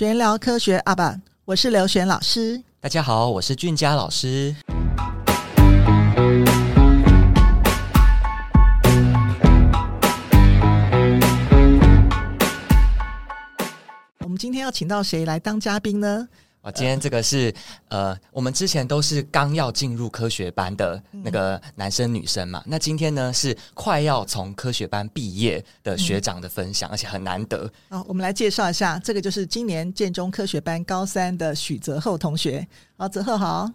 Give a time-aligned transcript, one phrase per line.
[0.00, 1.14] 玄聊科学阿爸，
[1.44, 2.62] 我是刘璇老师。
[2.80, 4.56] 大家好，我是俊佳老师。
[14.20, 16.26] 我们今天要请到谁来当嘉宾呢？
[16.62, 17.52] 啊，今天这个是
[17.88, 22.60] 呃，我们之前都是刚要进入科学班的那个男生女生嘛。
[22.60, 27.70] 嗯、那今天呢是快要从科学班毕业的学长的分享，嗯、而且很难得。
[27.88, 32.66] 好，我们来介绍一下，这个就是今年建中科学班高三的许泽厚同学。
[32.98, 33.46] 好，泽厚好。
[33.46, 33.72] 啊、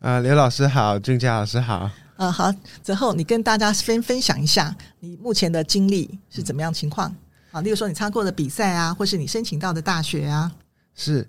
[0.00, 1.74] 呃，刘老师好，俊佳老师好。
[1.74, 2.50] 啊、呃，好，
[2.82, 7.14] 泽厚，你跟大家分分享一下你目前的经历是怎么样情况？
[7.50, 10.50] 啊，例如说你参加过的比赛啊，或是你申请到的大学啊。
[10.96, 11.26] 是。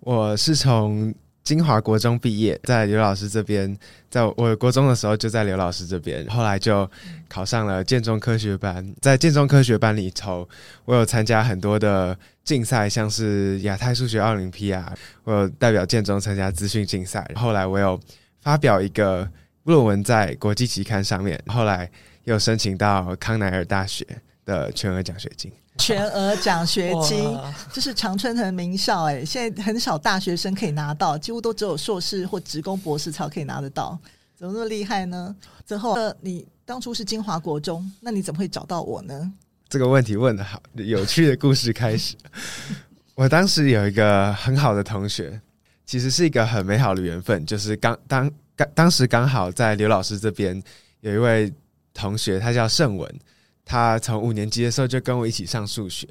[0.00, 3.76] 我是从金华国中毕业，在刘老师这边，
[4.08, 6.88] 在我国中的时候就在刘老师这边，后来就
[7.28, 8.94] 考上了建中科学班。
[9.02, 10.48] 在建中科学班里头，
[10.84, 14.94] 我有参加很多的竞赛，像是亚太数学奥林匹亚，
[15.24, 17.28] 我有代表建中参加资讯竞赛。
[17.34, 18.00] 后来我有
[18.40, 19.28] 发表一个
[19.64, 21.90] 论文在国际期刊上面，后来
[22.24, 24.06] 又申请到康奈尔大学
[24.44, 25.50] 的全额奖学金。
[25.78, 27.38] 全额奖学金，
[27.72, 33.98] 这是常春藤名校哎、欸，现在很少大学生可以拿到，几乎都只有硕士或职工博士才可以拿得到，
[34.36, 35.34] 怎么那么厉害呢？
[35.66, 39.32] 之后，你当初是金华国中，那你怎么会找到我呢？
[39.68, 42.16] 这个问题问的好，有趣的故事开始。
[43.14, 45.40] 我当时有一个很好的同学，
[45.86, 50.62] 其实是一个很美好的缘分，就是刚当刚当时刚好在刘老师这边
[51.00, 51.52] 有一位
[51.94, 53.20] 同学，他叫盛文。
[53.70, 56.08] 他从五年级的时候就跟我一起上数学，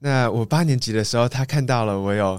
[0.00, 2.38] 那我八年级的时候，他看到了我有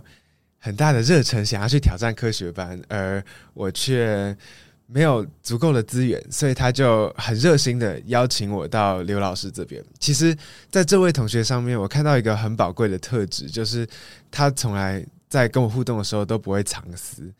[0.60, 3.24] 很大的热忱，想要去挑战科学班，而
[3.56, 4.38] 我却
[4.86, 9.84] 没有足够的资源，所以他就很热心的邀请我到刘老师这边。
[9.98, 10.38] 其实，
[10.70, 13.88] 在这位同学上面，我看到一个很宝贵的特质，就是
[14.30, 17.34] 他从来在跟我互动的时候都不会藏私，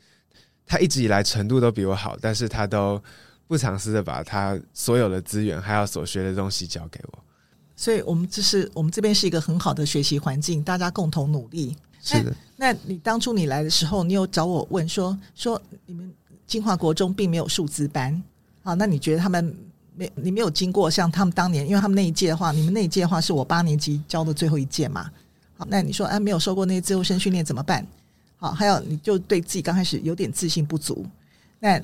[0.66, 3.00] 他一直以来程度都比我好，但是他都。
[3.54, 7.20] 不尝试的把他所有的资源还有所学的东西交给我，
[7.76, 11.78] 所以我们这是我们这边是一个很好的学习环境，大家共同努力。
[12.02, 16.12] 是的，那你当初你来的时候，你有找我问说说你们
[16.48, 18.24] 金华国中并没有数字班
[18.64, 18.74] 啊？
[18.74, 19.56] 那你觉得他们
[19.96, 25.12] 没你没有经过像他们当年，因为他们那一届的话，你们那一届的话是我八年级教的最后一届嘛？
[25.56, 27.86] 好，那你说哎，没有受过那些自由生训练怎么办？
[28.36, 31.06] 好，还有你就对自己刚开始有点自信不足，
[31.60, 31.80] 那。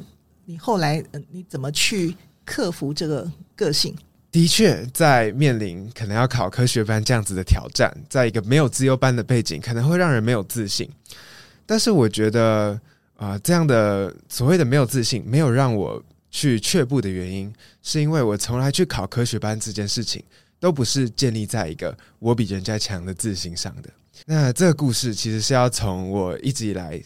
[0.50, 3.96] 你后来，嗯你怎么去克服这个个性？
[4.32, 10.90] 的确，在面临可能要考科学班这样子的挑战，在一个没有资优班的背景，可能会让人没有自信。
[11.68, 12.82] 但是，我觉得
[13.16, 20.24] 啊、这样的所谓的没有自信，没有让我去却步的原因，是因为我从来去考科学班这件事情，
[20.60, 23.90] 都不是建立在一个我比人家强的自信上的。
[24.26, 27.00] 那这个故事其实是要从我一直以来。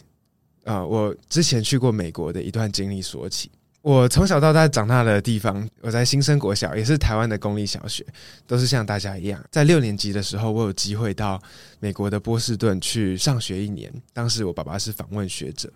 [0.64, 3.52] 啊、我之前去过美国的一段经历说起。
[3.82, 8.06] 我从小到大长大的地方，我在新生国小，也是台湾的公立小学，
[8.48, 11.38] 都是像大家一样，在六年级的时候，我有机会到
[11.82, 13.92] 美国的波士顿去上学一年。
[14.14, 15.70] 当时我爸爸是访问学者，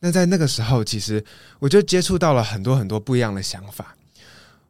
[0.00, 1.24] 那在那个时候，其实
[1.60, 3.96] 我就接触到了很多很多不一样的想法。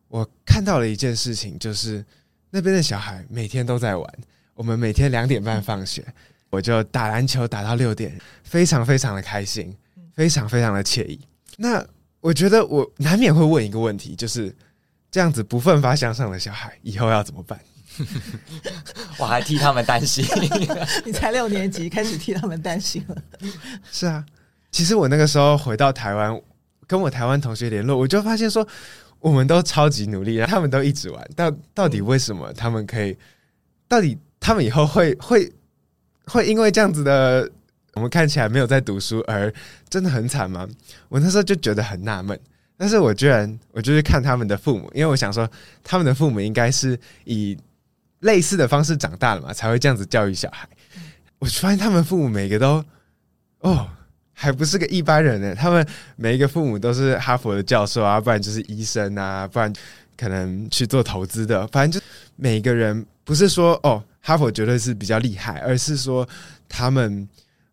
[0.08, 2.04] 我看到了一件事情，就是
[2.50, 4.14] 那边的小孩每天都在玩，
[4.52, 6.04] 我们每天两点半放学。
[6.52, 8.12] 我就打篮球打到六点，
[8.44, 9.74] 非常非常的开心，
[10.14, 11.18] 非常非常的惬意。
[11.56, 11.82] 那
[12.20, 14.54] 我觉得我难免会问一个问题，就是
[15.10, 17.58] 这样子不奋发向上的小孩以后要怎么办？
[19.16, 20.22] 我还替他们担心。
[21.06, 23.16] 你才六年级开始替他们担心了？
[23.90, 24.22] 是啊，
[24.70, 26.38] 其实我那个时候回到台湾，
[26.86, 28.66] 跟我台湾同学联络，我就发现说，
[29.20, 31.30] 我们都超级努力，然后他们都一直玩。
[31.34, 33.16] 到到底为什么他们可以？
[33.88, 35.50] 到底他们以后会会？
[36.26, 37.50] 会因为这样子的，
[37.94, 39.52] 我们看起来没有在读书而
[39.88, 40.68] 真的很惨吗？
[41.08, 42.38] 我那时候就觉得很纳闷。
[42.76, 45.48] 但是我居然，我就去看他们的父母，因为我想说，
[45.84, 47.56] 他们的父母应该是以
[48.20, 50.68] 类似的方式长大了嘛，才会这样子教育小孩。
[51.38, 52.84] 我发现他们父母每个都，
[53.60, 53.86] 哦，
[54.32, 55.54] 还不是个一般人呢。
[55.54, 55.86] 他们
[56.16, 59.72] 每一个父母都是哈佛的教授啊，不然就是医生啊，不然
[60.16, 61.64] 可能去做投资的。
[61.68, 64.02] 反正就每个人不是说哦。
[64.22, 66.26] 哈佛绝对是比较厉害，而是说
[66.68, 67.28] 他们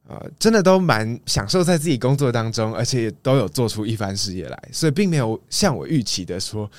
[0.07, 6.69] 呃真的都蛮享受在自己工作当中，而且都有做出一番事业来，所以并没有像我预期的说，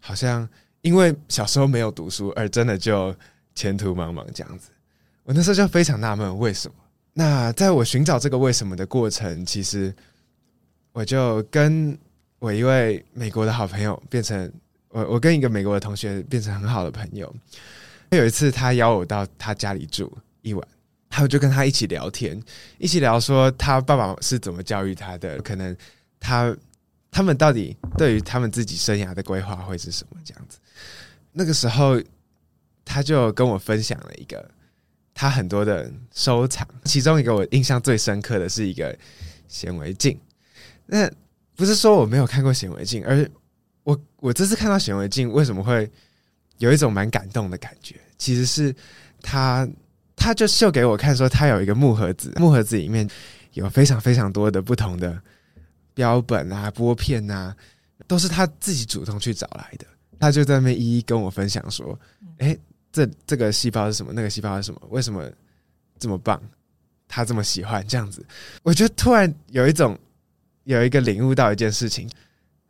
[0.00, 0.48] 好像
[0.80, 3.14] 因为小时候没有读书而真的就
[3.54, 4.70] 前途茫茫这样子。
[5.24, 6.74] 我那时候就非常纳闷为什么。
[7.12, 9.94] 那在我寻找这个为什么的过程，其实
[10.92, 11.98] 我就跟
[12.38, 14.50] 我一位美国的好朋友变成
[14.88, 17.30] 我，我跟一个美国的同学变成很好的朋友。
[18.16, 20.68] 有一次，他邀我到他家里住一晚。
[21.10, 22.40] 还有就跟他一起聊天，
[22.76, 25.74] 一起聊说他爸爸是怎么教育他的，可能
[26.20, 26.54] 他
[27.10, 30.58] 他们到底对于他们自己生涯的规划会是什么这样子。
[31.32, 32.00] 那个时候，
[32.84, 34.48] 他就跟我分享了一个
[35.14, 38.96] 他很多的收藏，其中一个我印象最深刻的是一个
[39.48, 40.20] 显微镜。
[40.86, 41.10] 那
[41.56, 43.28] 不是说我没有看过显微镜，而
[43.82, 45.90] 我我这次看到显微镜，为什么会
[46.58, 47.96] 有一种蛮感动的感觉？
[48.18, 48.74] 其实是
[49.22, 49.68] 他。
[50.20, 53.08] 他就秀给我看，说他有一个木盒子，木盒子里面
[53.52, 55.16] 有非常非常多的不同的
[55.94, 57.54] 标本啊、拨片啊，
[58.08, 59.86] 都是他自己主动去找来的。
[60.18, 61.96] 他就在那边一一跟我分享说
[62.38, 62.58] ：“诶，
[62.90, 64.12] 这这个细胞是什么？
[64.12, 64.80] 那个细胞是什么？
[64.90, 65.24] 为什么
[66.00, 66.42] 这么棒？
[67.06, 68.26] 他这么喜欢这样子。”
[68.64, 69.96] 我觉得突然有一种
[70.64, 72.10] 有一个领悟到一件事情：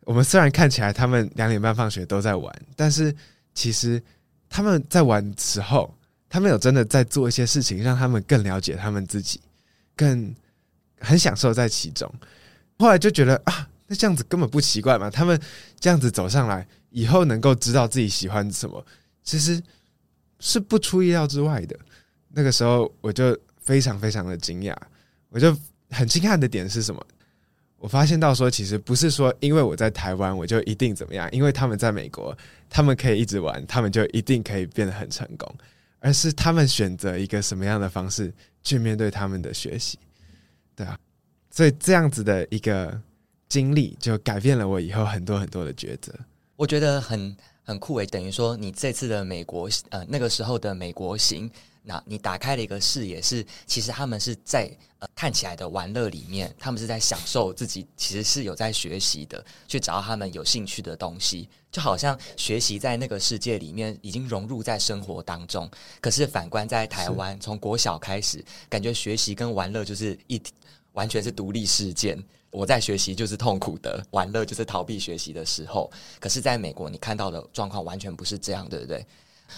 [0.01, 3.11] 我们虽然看起来他们两点半放学都在玩，但是
[3.53, 4.01] 其实
[4.49, 5.93] 他们在玩时候。
[6.31, 9.41] 他们有真的在做一些事情，让他们更了解他们自己，
[9.95, 10.31] 更
[10.99, 12.07] 很享受在其中。
[12.77, 15.09] 后来就觉得啊，那这样子根本不奇怪嘛。
[15.09, 15.41] 他们
[15.79, 18.85] 这样子走上来，以后能够知道自己喜欢什么，
[19.23, 19.59] 其实
[20.39, 21.75] 是不出意料之外的。
[22.27, 24.75] 那个时候我就非常非常的惊讶，
[25.29, 25.57] 我就
[25.89, 27.03] 很惊讶的点是什么？
[27.79, 32.37] 我发现到说，其实不是说因为我在台湾我就一定怎么样，因为他们在美国，
[32.69, 35.49] 他们可以一直玩，他们就一定可以变得很成功。
[36.01, 38.33] 而是他们选择一个什么样的方式
[38.63, 39.99] 去面对他们的学习，
[40.75, 40.97] 对啊，
[41.51, 43.01] 所以这样子的一个
[43.49, 46.13] 经历就改变了我以后很多很多的抉择。
[46.55, 51.49] 我觉得很很酷诶，等于说你这次的美国呃那个时候的美国行。
[51.83, 65.69] 那你打开了一个视野，是其实他们是在呃看起来的玩乐里面，他们是在享受自己，其实是有在学习的，去找到他们有兴趣的东西，就好像学习在那个世界里面已经融入在生活当中。
[66.01, 70.41] 可是反观在台湾，从国小开始，感觉学习跟玩乐就是一
[70.93, 72.21] 完全是独立事件。
[72.51, 75.87] 我在学习就是痛苦的，玩乐就是逃避学习的时候。
[76.19, 79.05] 可是在美国，你看到的状况完全不是这样，对不对？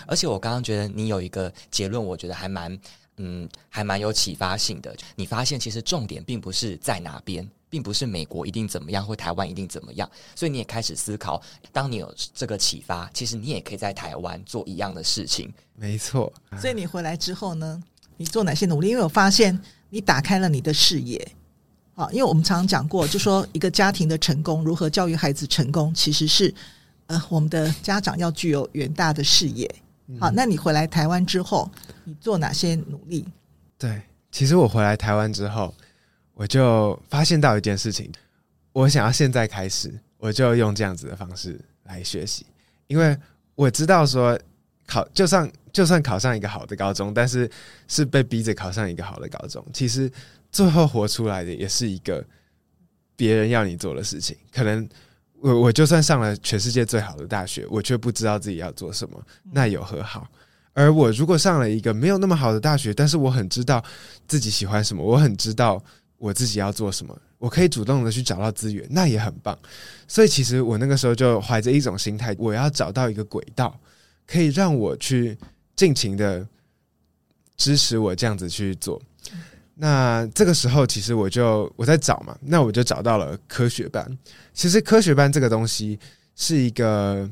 [0.06, 2.80] 而且我刚刚觉得你有一个结论，我觉得还蛮，
[3.18, 4.96] 嗯，还蛮有启发性的。
[5.16, 10.10] 你发现其实重点并不是在哪边，并不是美国一定怎么样，或台湾一定怎么样。
[10.36, 11.42] 所以你也开始思考，
[11.72, 15.52] 当你有这个启发，其实你也可以在台湾做一样的事情。
[15.76, 16.32] 没错。
[16.60, 17.82] 所以你回来之后呢，
[18.18, 18.90] 你做哪些努力？
[18.90, 19.60] 因为我发现
[19.90, 21.36] 你打开了你的视野。
[21.94, 26.52] 啊，因为我们常常讲过，就说一个家庭的成功，如何教育孩子成功，其实是。
[27.07, 29.69] 呃，我们的家长要具有远大的视野。
[30.19, 31.71] 好，那你回来台湾之后，
[32.03, 33.25] 你做哪些努力？
[33.77, 35.74] 对，其实我回来台湾之后，
[36.33, 38.12] 我就发现到一件事情，
[38.74, 42.45] 我想要现在开始，我就用这样子的方式来学习，
[42.88, 43.18] 因为
[43.56, 44.38] 我知道说
[44.86, 47.50] 考就算就算考上一个好的高中，但是
[47.88, 50.12] 是被逼着考上一个好的高中，其实
[50.51, 52.21] 最后活出来的也是一个
[53.15, 54.89] 别人要你做的事情，可能。
[55.42, 59.20] 我我就算上了全世界最好的大学，我却不知道自己要做什么，
[59.52, 60.28] 那有何好？
[60.74, 63.84] 而我如果上了一个没有那么好的大学，但是我很知道
[64.28, 65.84] 自己喜欢什么，我很知道
[66.18, 69.58] 我自己要做什么，我可以主动的去找到资源，那也很棒。
[70.08, 73.78] 所以其实我那个时候就怀着一种心态，我要找到一个轨道，
[74.28, 75.38] 可以让我去
[75.76, 76.48] 尽情的
[77.58, 79.02] 支持我这样子去做。
[79.83, 84.07] 那这个时候，其实我就我在找嘛，那我就找到了科学班。
[84.54, 85.97] 其实科学班这个东西
[86.35, 87.28] 是一个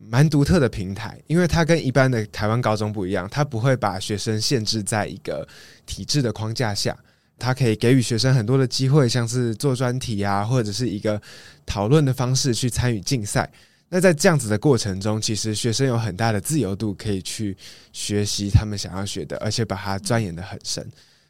[0.00, 5.44] 蛮独特的平台，因为它跟一般的台湾高中不一样，它不会把学生限制在一个
[5.86, 6.96] 体制的框架下，
[7.36, 11.20] 它可以给予学生很多的机会，像是做专题啊，或者是一个
[11.66, 13.50] 讨论的方式去参与竞赛。
[13.88, 17.56] 那在这样子的过程中，其实学生有很大的自由度，可以去
[17.92, 20.88] 学习他们想要学的，而且把它钻研得很深。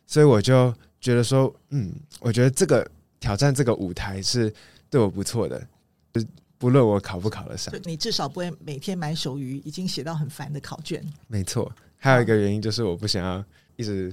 [0.08, 4.52] 所以我就觉得说，嗯，我觉得这个挑战这个舞台是
[4.88, 5.60] 对我不错的，
[6.14, 6.20] 就
[6.56, 11.04] 不论我考不考得上，你至少不会每天买手鱼，已经写到很烦的考卷。
[11.26, 13.44] 没错，还有一个原因就是我不想要
[13.76, 14.12] 一直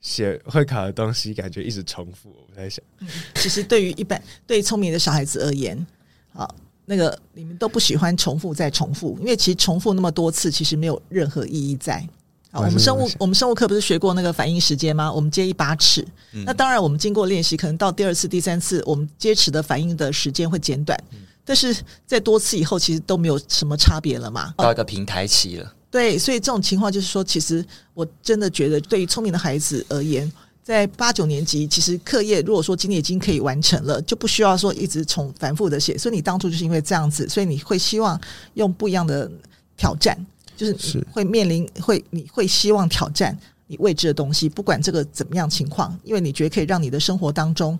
[0.00, 2.30] 写会考的东西，感觉一直重复。
[2.30, 2.84] 我不太想。
[2.98, 5.86] 嗯，其实对于一般 对聪明的小孩子而言，
[6.32, 6.52] 啊，
[6.84, 12.04] 那个你们都不喜欢重复再重复，因为其实重复那么多次，其实没有任何意义在。
[12.50, 15.12] 好，我们生物我们生物课不是学过那个反应时间吗？
[15.12, 21.76] 我们接一把尺，嗯、那当然我们经过练习，可能到第二次、第三次，我们接尺的反应的时间会减短，嗯、但是
[22.06, 24.54] 在多次以后，其实都没有什么差别了嘛。
[24.56, 27.62] 到一个平台期了，对，所以这种情况就是说，其实
[27.92, 30.30] 我真的觉得，对于聪明的孩子而言，
[30.64, 35.98] 在八九年级，其实课业如果说今天已经可以完成了，就不需要说一直重反复的写。
[35.98, 38.18] 所以你当初就是因为这样子，所以你会希望
[38.54, 39.30] 用不一样的
[39.76, 40.16] 挑战。
[40.58, 43.38] 就是会面临会你会希望挑战
[43.68, 47.78] 你未知的东西，不管这个怎么样情况，因为你觉得可以让你的生活当中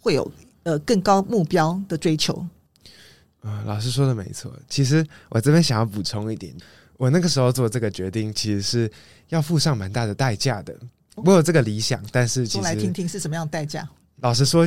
[0.00, 0.28] 会有
[0.64, 2.34] 呃更高目标的追求。
[3.42, 4.52] 啊、呃，老师说的没错。
[4.68, 6.52] 其实我这边想要补充一点，
[6.96, 8.90] 我那个时候做这个决定，其实是
[9.28, 10.76] 要付上蛮大的代价的。
[11.14, 13.88] 我有这个理想，但是其实来听听是什么样的代价？
[14.16, 14.66] 老实说，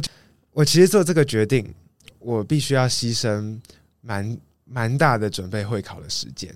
[0.52, 1.74] 我其实做这个决定，
[2.20, 3.60] 我必须要牺牲
[4.02, 6.54] 蛮蛮大的准备会考的时间。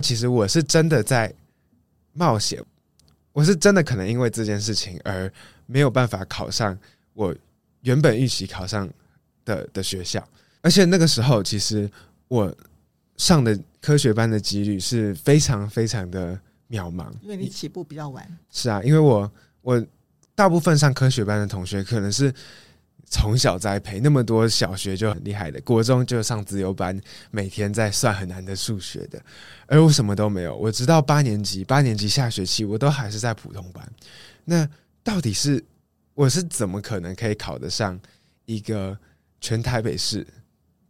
[0.00, 1.32] 其实我是真的在
[2.12, 2.62] 冒险，
[3.32, 5.30] 我是真的可能因为这件事情而
[5.66, 6.78] 没有办法考上
[7.14, 7.34] 我
[7.80, 8.88] 原本预期考上
[9.44, 10.26] 的的学校。
[10.60, 11.90] 而且那个时候，其实
[12.28, 12.54] 我
[13.16, 16.38] 上的科学班的几率是非常非常的
[16.68, 18.38] 渺茫，因为你起步比较晚。
[18.50, 19.30] 是啊，因为我
[19.62, 19.86] 我
[20.34, 22.32] 大部分上科学班的同学可能是
[23.08, 29.22] 从小栽培，那么多小学就很厉害的，国中就上自由班，每天在算很难的数学的，
[29.66, 30.56] 而我什么都没有。
[30.56, 33.88] 我直到八年级，八年级下学期我都还是在普通班。
[34.44, 34.68] 那
[35.04, 35.64] 到底是
[36.14, 37.98] 我是怎么可能可以考得上
[38.44, 38.98] 一个
[39.40, 40.26] 全台北市？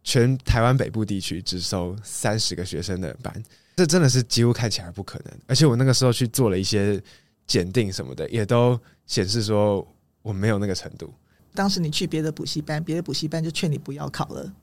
[0.03, 3.43] 全台湾北部地区只收三十个学生的班，
[3.75, 5.33] 这真的是几乎看起来不可能。
[5.47, 6.99] 而且我那个时候去做了一些
[7.45, 9.85] 检定什么的，也都显示说
[10.21, 11.13] 我没有那个程度。
[11.57, 14.53] 当时你去别的补习班，别的补习班就劝你不要考了。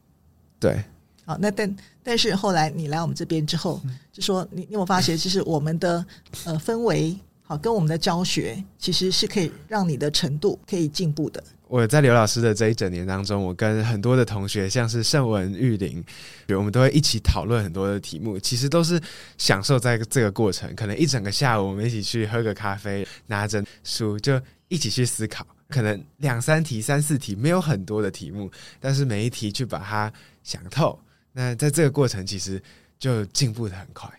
[0.61, 0.81] 对，
[1.25, 3.83] 好，那但但是后来你来我们这边之后，
[4.13, 6.07] 就说你你有有发现，就是我们的
[6.45, 11.43] 呃氛围好，跟我们的教学其实是可以让你的程度可以进步的。
[11.67, 16.05] 我在刘老师的这一整年当中，我跟很多的同学，像是盛文、玉林，
[16.51, 18.39] 我们都会一起讨论很多的题目。
[18.39, 19.01] 其实都是
[19.37, 20.73] 享受在这个过程。
[20.77, 25.45] 可能一整个下午，我们一起去喝个咖啡，拿着书就一起去思考。
[25.69, 30.99] 可能两三题、三四题，没有很多的题目，但是每一题去把它想透。
[31.33, 32.63] 那在这个过程，其实
[32.99, 34.11] 就进步的很快。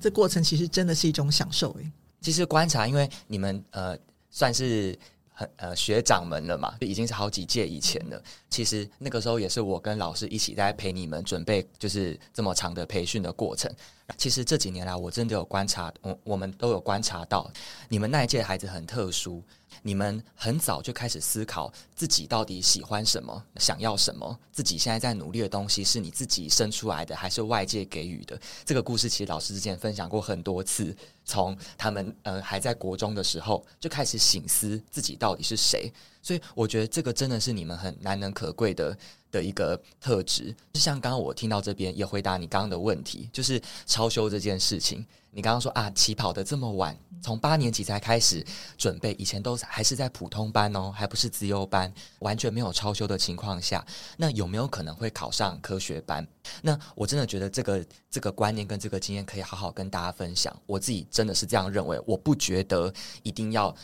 [0.00, 1.90] 这过程其实真的是一种享受诶。
[2.20, 3.96] 其实观察，因为你们呃
[4.30, 4.98] 算是。
[5.36, 8.22] 很呃，学长们了嘛，已经是好几届以前了。
[8.48, 13.68] 其实那个时候也是我跟老师一起在陪你们准备，就是这么长的培训的过程。
[14.16, 17.50] 其实这几年来，我真的有观察，我我们都有观察到，
[17.88, 19.42] 你们那一届孩子很特殊。
[19.86, 28.40] 你们很早就开始思考自己到底喜欢什么，想要什么，自己现在在努力的东西是你自己生出来的，还是外界给予的？
[28.64, 35.92] 这个故事其实老师之前分享过很多次，从他们呃还在国中的时候就开始醒思自己到底是谁。
[36.24, 38.96] 所以我觉得这个真的是你们很难能可贵的
[39.30, 40.56] 的一个特质。
[40.72, 45.04] 就像刚刚我听到这边也回答你刚刚的问题，就是超修这件事情。
[45.30, 48.42] 你刚刚说啊，起跑的这么晚，从八年级才开始
[48.78, 53.84] 准备，以前都还是在普通班哦，还不是资优班，完全没有超修的情况下，
[54.16, 56.24] 那有没有可能会考上科学班？
[56.62, 60.56] 那我真的觉得这个这个观念跟这个经验可以好好跟大家分享。
[60.66, 63.74] 我自己真的是这样认为，我不觉得一定要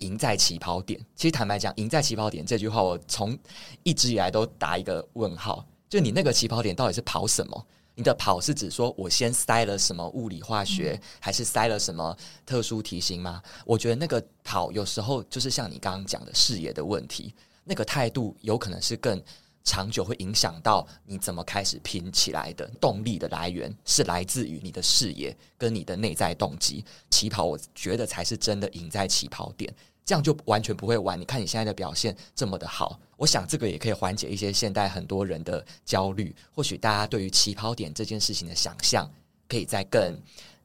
[0.00, 0.98] 赢在起跑点。
[1.14, 3.36] 其实坦白讲，赢在起跑点这句话，我从
[3.82, 7.66] 一直以来都打一个问号，就你那个起跑点到底是跑什么？
[7.94, 12.16] 你的跑是指说我先塞了什么物理化学，还是塞了什么
[12.46, 13.42] 特殊题型吗？
[13.64, 19.20] 我觉得那个跑有时候就是像你刚刚讲的视野的问题，那个态度有可能是更
[19.68, 26.82] 长久会影响到你怎么开始拼起来的动力的来源，是来自于你的视野跟你的内在动机。
[27.10, 29.70] 起跑，我觉得才是真的赢在起跑点。
[30.06, 31.20] 这样就完全不会玩。
[31.20, 36.34] 你看你现在的表现这么的好，我想这个也可以缓解一些现代很多人的焦虑。
[36.50, 39.06] 或许大家对于起跑点这件事情的想象，
[39.46, 40.18] 可以再更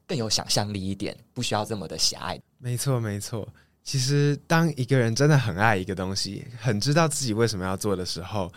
[0.07, 2.39] 更有想象力一点，不需要这么的狭隘。
[2.57, 3.45] 没错，没错。
[3.83, 8.49] 其实当一个人真的很爱一个东西，很知道自己为什么要做的时候，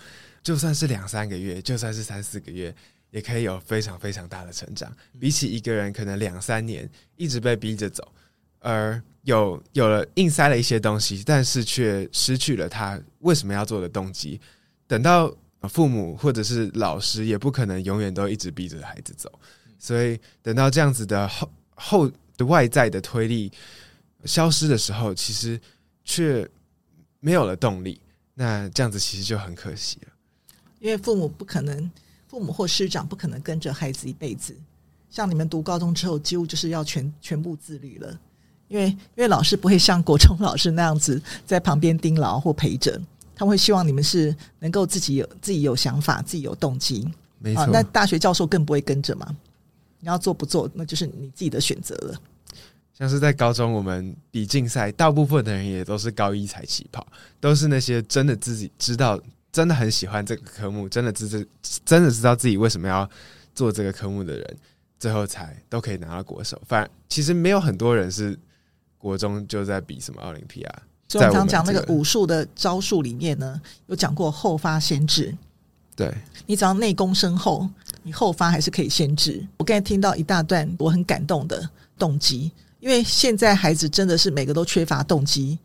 [0.46, 2.72] 就算是两三个月，就算是三四个月，
[3.10, 4.96] 也可以有非常非常大的成长。
[5.18, 8.12] 比起一个人可能两三年一直被逼着走，
[8.60, 14.40] 而有有了硬塞了一些东西，但是却失去了他为什么要做的动机。
[14.86, 19.28] 等到父母或者是老师也不可能永远都一直逼着孩子走，
[19.80, 23.50] 所以等到这样子的后后的外在的推力
[24.24, 25.60] 消失的时候，其实
[26.04, 26.48] 却
[27.18, 28.00] 没有了动力。
[28.34, 30.12] 那这样子其实就很可惜了，
[30.86, 31.90] 因为父母不可能，
[32.28, 34.54] 父母或师长不可能跟着孩子一辈子。
[35.10, 38.16] 像你们读高中之后，几乎就是要全全部自律了。
[38.68, 42.96] 因为因为老师不会像国中老师那样子在旁边盯牢或陪着，
[43.34, 47.04] 他们会希望你们是能够自己有自己有想法、自己有动机。
[47.40, 47.64] 没错。
[47.64, 49.36] 啊，那大学教授更不会跟着嘛。
[49.98, 52.20] 你要做不做，那就是你自己的选择了。
[52.96, 57.04] 像是在高中，我们比竞赛，大部分的人也都是高一才起跑，
[57.40, 59.20] 都是那些真的自己知道、
[59.56, 61.48] 真的很喜欢这个科目、真的知知
[61.84, 63.08] 真的知道自己为什么要
[63.54, 64.56] 做这个科目的人，
[64.98, 66.60] 最后才都可以拿到国手。
[66.66, 68.38] 反而其实没有很多人是。
[68.98, 70.82] 国中就在比什么奥林匹亚。
[71.06, 75.32] 所以我们常讲那个武术的招数里面呢，有讲过后发先至。
[75.94, 76.12] 对，
[76.46, 77.68] 你只要内功深厚，
[78.02, 79.46] 你后发还是可以先至。
[79.58, 85.56] 我刚才听到一大段我很感动的动机，因为现在孩子真的是每个都缺乏动机，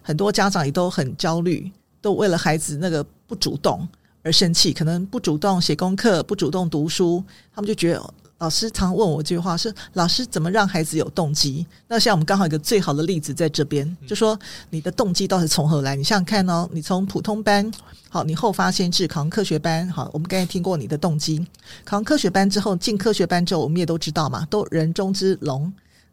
[0.00, 1.70] 很多家长也都很焦虑，
[2.06, 3.84] 都为了孩子那个不主动
[4.22, 7.20] 而生气，可能不主动写功课，不主动读书，
[7.52, 8.14] 他们就觉得。
[8.38, 11.66] 老师常问我一句话是：老师怎么让孩子有动机？
[11.88, 14.38] 那像我们刚好有一个最好的例子在这边，就说
[14.70, 15.96] 你的动机到底从何来？
[15.96, 17.68] 你想想看哦，你从普通班
[18.08, 21.44] 好，你后发先至考上科学班好，我们刚才听过你的动机。
[21.82, 25.72] 考上科学班之后，进科学班之后，我们也都知道嘛，都人中之龙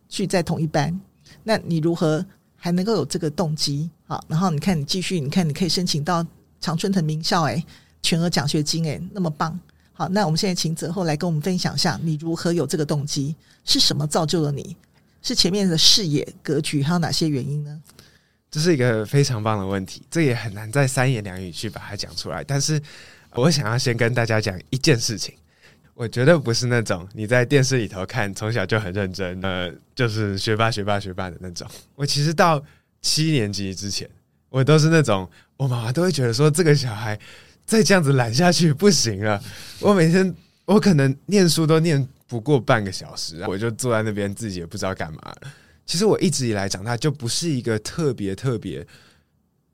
[0.09, 0.97] 去在同一班。
[1.43, 3.89] 那你如何还能够有这个动机？
[4.13, 6.23] 好，然后你看你继续，你看你可以申请到
[6.61, 7.65] 常春藤名校，诶，
[8.03, 9.59] 全额奖学金，诶，那么棒。
[9.91, 13.35] 好，那我们现在请泽厚来跟我们分享一下，你如何有这个动机？
[13.65, 14.77] 是什么造就了你？
[15.23, 17.81] 是前面的视野格局，还有哪些原因呢？
[18.51, 22.43] 这是一个非常棒的问题，这也很难在三言两语去把它讲出来。
[22.43, 22.79] 但是
[23.31, 25.33] 我想要先跟大家讲一件事情，
[25.95, 31.67] 我绝对不是那种你在电视里头看从小就很认真，呃，就是学霸、学霸、学霸的那种。
[31.95, 32.63] 我其实到
[33.03, 34.09] 七年级之前，
[34.49, 37.19] 我都是那种，我妈妈都会觉得说这个小孩。
[37.65, 39.41] 再这样子懒下去不行了。
[39.79, 45.33] 我每天我可能念书都念不过半个小时，我就坐在那边自己也不知道干嘛。
[45.85, 48.85] 其实我一直以来长大就不是一个特别特别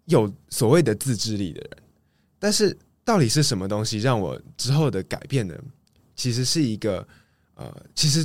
[0.05, 1.69] 有所谓的自制力的人。
[2.37, 5.55] 但是到底是什么东西让我之后的改变呢？
[6.15, 7.05] 其实是一个
[7.55, 8.23] 呃，其实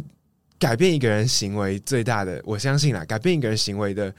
[0.59, 4.15] 改变一个人行为最大的，我相信啊，改变一个人行为的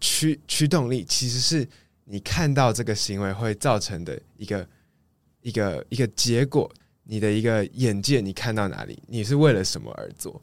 [0.00, 1.66] 驱驱动力，其实是
[2.04, 4.66] 你看到这个行为会造成的一个。
[5.42, 6.68] 一个一个结果，
[7.04, 9.00] 你的一个眼界，你看到哪里？
[9.06, 10.42] 你是为了什么而做？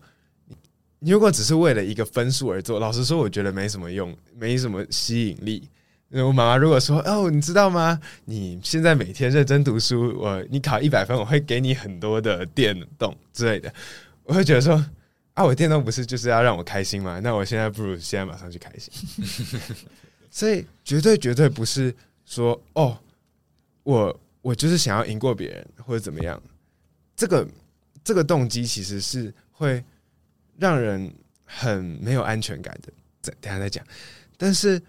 [1.00, 5.68] 你如果只是为了一个分数而做，老实说，我觉得没什么用，没什么吸引力。
[6.10, 8.00] 我妈妈如果说：“哦，你知道吗？
[8.24, 13.74] 你现在每天认真读书，我你考一百分，我会给你很多的电动之类的。”
[14.24, 14.82] 我会觉得说
[15.34, 17.20] ：“啊，我电动不是就是要让我开心吗？
[17.24, 18.92] 那我现在不如现在马上去开心。
[20.32, 22.98] ”所以绝对绝对不是说哦，
[23.84, 24.20] 我。
[24.44, 26.44] 我就是想要赢过别人，或者怎么样，
[27.16, 27.48] 这个
[28.04, 29.82] 这个动机其实是会
[30.58, 31.10] 让人
[31.46, 32.92] 很没有安全感的。
[33.22, 33.82] 等等下再讲。
[34.36, 34.82] 但是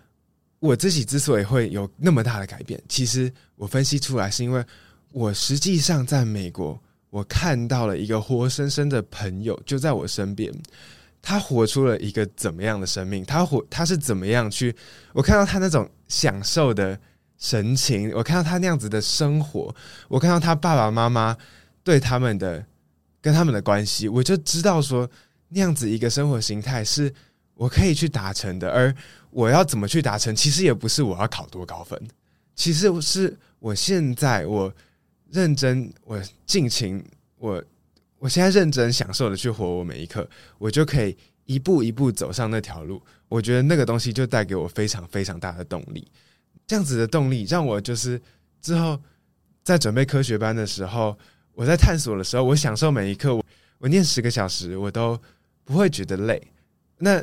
[0.59, 4.65] 我自己之所以会有那么大的改变，其实我分析出来是因为
[5.13, 6.83] 我实际上在美国，
[7.15, 10.53] 我看到了一个活生生的朋友就在我身边，
[11.23, 13.25] 他活出了一个怎么样的生命？
[13.25, 14.75] 他活他是怎么样去？
[15.13, 16.99] 我看到他那种享受的。
[17.37, 19.75] 神情，我看到他那样子的生活，
[20.09, 21.37] 我看到他爸爸妈妈
[21.83, 22.65] 对他们的
[23.21, 25.07] 跟他们的关系，我就知道说
[25.49, 27.13] 那样子一个生活形态是
[27.55, 28.71] 我可以去达成的。
[28.71, 28.95] 而
[29.31, 32.01] 我要怎么去达成，其实也不是我要考多高分，
[32.55, 34.73] 其实是我现在我
[35.35, 37.05] 认真，我尽情，
[37.39, 37.63] 我
[38.21, 40.27] 我现在认真享受的去活我每一刻，
[40.59, 43.03] 我就可以一步一步走上那条路。
[43.29, 46.07] 我觉得那个东西就带给我非常非常大的动力。
[46.69, 48.21] 这样子的动力让我就是
[48.63, 48.97] 之后
[49.65, 51.19] 在准备科学班的时候，
[51.53, 53.35] 我在探索的时候，我享受每一刻。
[53.35, 53.45] 我
[53.79, 55.21] 我念十个小时，我都
[55.65, 56.41] 不会觉得累。
[56.99, 57.21] 那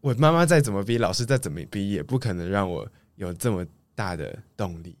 [0.00, 4.96] 我妈妈再怎么逼，老师再怎么逼，也不可能让我有这么大的动力，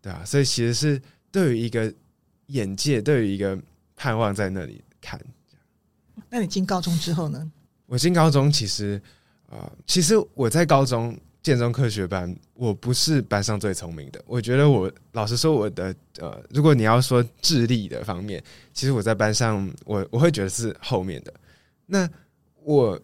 [0.00, 1.92] 对啊，所以其实是对于一个
[2.46, 3.58] 眼界，对于一个
[3.96, 5.20] 盼望在那里看。
[6.28, 7.50] 那你进高中之后呢？
[7.86, 9.00] 我进高中其实
[9.46, 11.18] 啊、呃，其实我在高中。
[11.42, 14.22] 建中科学班，我不是班上最聪明的。
[14.26, 15.84] 我觉得我老实说，我的
[16.18, 21.32] 呃，如果你要说智力的方面，其实我在班上，我我会觉得是后面的。
[21.86, 22.06] 那
[22.62, 23.00] 我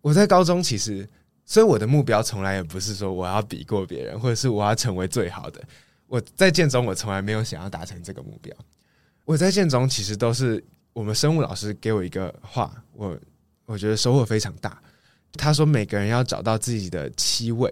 [0.00, 1.06] 我在高中其实，
[1.44, 5.62] 所以我的目标从来也不是说我要比过别人，或者是我要成为最好的。
[6.08, 8.52] 我在建中，我从来没有想要达成这个目标。
[9.24, 13.16] 我在建中其实都是我们生物老师给我一个话，我
[13.66, 14.82] 我觉得收获非常大。
[15.34, 17.70] 他说：“每个人要找到自己的七位，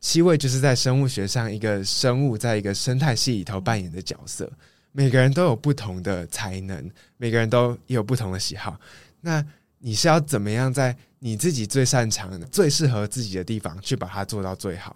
[0.00, 4.52] 七位就是在生物学上一个生物在一个生态系里头扮演的角色。
[4.92, 8.78] 每个人都有不同的才能，每个人都有不同的喜好。
[9.22, 9.44] 那
[9.78, 14.94] 你是要怎么样在你自己最擅长、最适合自己的地方去把它做到最好？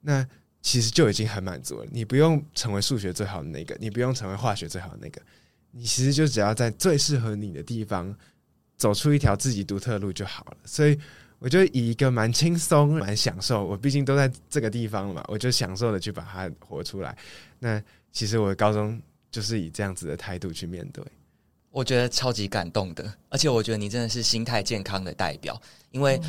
[0.00, 0.24] 那
[0.62, 1.86] 其实就已经很满足了。
[1.90, 5.20] 你不用成为数学最好的那个，你不用成为化学最好的那个，
[5.70, 8.14] 你其实就只要在最适合你的地方
[8.76, 10.56] 走出一条自己独特的路就好了。
[10.64, 10.98] 所以。”
[11.40, 17.16] 我就以一个蛮轻松、蛮享受，我毕竟都在这个地方了嘛，我就享受的去把它活出来。
[17.58, 21.02] 那其实我的高中就是以这样子的态度去面对，
[21.70, 25.58] 我觉得超级感动的，而且我觉得你真的是心态健康的代表，
[25.92, 26.20] 因为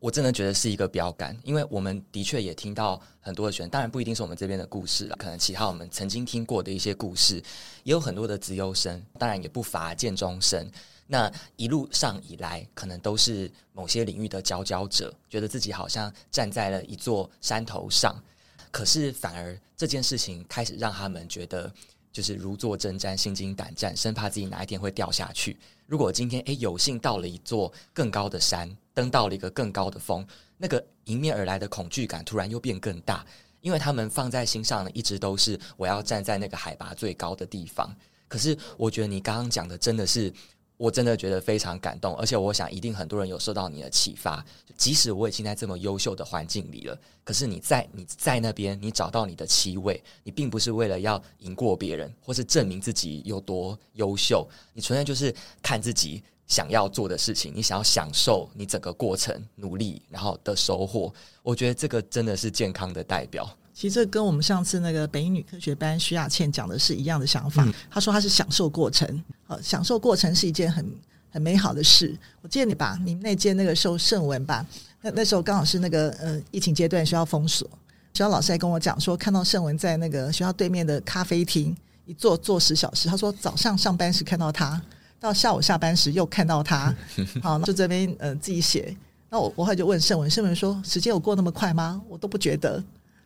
[0.00, 7.36] 我真的觉得是一个标杆，因为我们的确也听到很多的学生，当然不一定是我们这边的故事了，可能其他我们曾经听过的一些故事，
[7.82, 10.70] 也有很多的资优生，当然也不乏建中生。
[11.06, 18.22] 那一路上以来，可能都是某些领域的佼佼者，觉得自己好像站在了一座山头上，
[18.70, 21.72] 可是反而这件事情开始让他们觉得。
[22.10, 25.56] 就是如坐针毡、心惊胆战，生怕自己哪一天会掉下去。
[25.86, 33.24] 如果今天诶有幸到了一座更高的山，登到了一个更高的峰，那个迎面而来的恐惧感突然又变更大，
[33.60, 37.94] 因为他们放在心上的一直都是我要站在那个海拔最高的地方。
[38.26, 40.32] 可是我觉得你刚刚讲的真的是。
[40.78, 44.44] 我真的觉得非常感动，而且我想一定很多人有受到你的启发。
[44.76, 61.12] 即使我已经在这么优秀的环境里了，可是你在你在那边，你找到你的气味，你并不是为了要赢过别人，或是证明自己有多优秀，你纯粹就是看自己想要做的事情，你想要享受你整个过程努力然后的收获。
[61.42, 63.48] 我觉得这个真的是健康的代表。
[63.72, 67.64] 其实这跟我们上次那个北一女科学班徐雅倩讲的是一样的想法。
[67.88, 70.92] 她、嗯、说她是享受过程，呃，享受过程是一件很
[71.30, 72.18] 很美好的事。
[72.42, 74.66] 我记得你吧，你们那届那个时候圣文吧，
[75.02, 77.68] 那那时候刚好是那个呃疫情阶段，学校封锁，
[78.14, 83.08] 学校老师还跟我讲说，看到圣文在那个学校对面的咖啡厅一坐坐十小时。
[83.08, 84.82] 他说早上上班时看到他，
[85.20, 86.94] 到下午下班时又看到他，
[87.42, 88.96] 好，就这边呃自己写。
[89.30, 92.00] 那我我后来就问盛文，盛文说时间有过那么快吗？
[92.08, 92.82] 我都不觉得。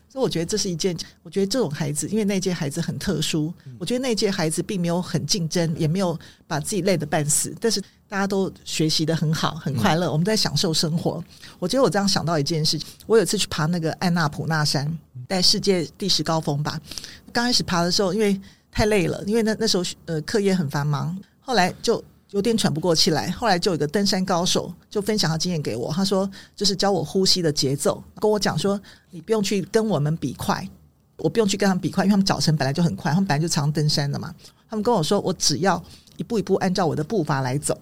[0.09, 11.25] 所以我觉得这是一件，我觉得这种孩子，因为那届孩子很特殊，我觉得那届孩子并没有很竞争，也没有把自己累得半死，但是大家都学习得很好，很快乐，我们在享受生活。
[11.59, 14.87] 我觉得我这样想到一件事情，我有一次去爬那个安纳普纳山，
[15.31, 16.79] 在世界第十高峰吧。
[17.33, 18.39] 刚开始爬的时候，因为
[18.71, 22.03] 太累了，因为那那时候呃课业很繁忙，后来就。
[22.33, 25.93] 有点喘不过气来，后来就有一个登山高手就分享他经验给我。
[25.93, 26.27] 他说，
[26.57, 30.67] 就是教我呼吸的节奏，跟我讲说，你不用去跟我们比快，
[31.19, 34.35] 我不用去跟他们比快，因为他们脚程本来就很快，他们本来就常登山的嘛。
[34.67, 35.85] 他们跟我说，我只要
[36.17, 37.79] 一步一步按照我的步伐来走，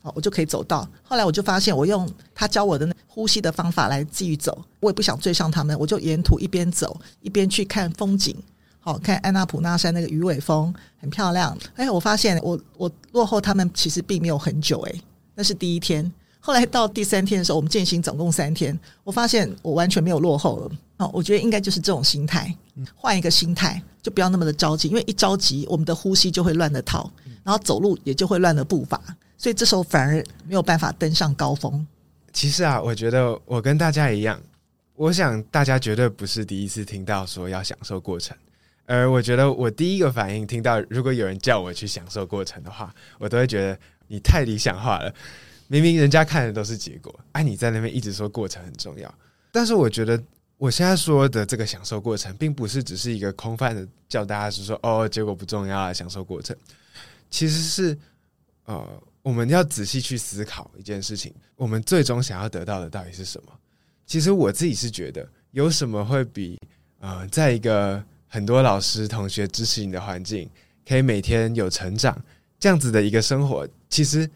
[0.00, 0.88] 好，我就可以走到。
[1.02, 8.34] 后来我就发现，我用他教我的呼吸的方法来继续走，我也不想追上他们，我就沿途一边走一边去看风景。
[8.84, 11.56] 好看安娜普纳山那个鱼尾峰很漂亮。
[11.76, 14.92] 哎，我发现我我落后他们其实并没有很久哎，
[15.36, 16.12] 那是第一天。
[16.40, 20.70] 后来到第三天的时候，我们践行总共三天，我发现我完全没有落后了。
[20.96, 22.52] 哦，我觉得应该就是这种心态，
[22.96, 27.08] 换一个心态，就不要那么的着急，因为一着急，我们的呼吸就会乱了套，
[27.44, 29.00] 然后走路也就会乱了步伐，
[29.38, 30.14] 所以这时候反而
[30.44, 31.86] 没有办法登上高峰。
[32.32, 34.40] 其实啊，我觉得我跟大家一样，
[34.96, 38.36] 我想大家绝对不是第一次听到说要享受过程。
[38.86, 45.14] 而我觉得，我第一个反应听到如果有人叫我去享受过程的话，我都会觉得你太理想化了。
[45.68, 49.12] 明明人家看的都是结果，哎，你在那边一直说过程很重要。
[49.50, 50.22] 但是我觉得
[50.58, 56.54] 我现在说的这个享受过程，并不是只是一个空泛的叫大家是说哦，结果不重要啊，享受过程。
[57.30, 57.98] 其实是
[58.66, 63.52] 呃，我们要仔细去思考一件事情：我们最终想要得到的到底是什么？
[64.04, 66.58] 其实我自己是觉得，有什么会比
[67.00, 70.48] 呃，在一个很多老师、同学支持你的环境，
[70.88, 72.18] 可以每天有成长，
[72.58, 74.26] 这样子的一个生活，其实